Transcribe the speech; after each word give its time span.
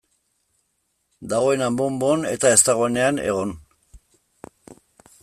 Dagoenean 1.33 1.77
bon-bon, 1.81 2.25
eta 2.31 2.53
ez 2.57 2.61
dagoenean 2.71 3.23
egon. 3.27 3.55